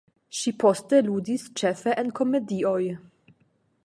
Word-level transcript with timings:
Ŝi 0.35 0.51
poste 0.63 1.01
ludis 1.09 1.45
ĉefe 1.61 1.93
en 2.05 2.09
komedioj. 2.21 2.81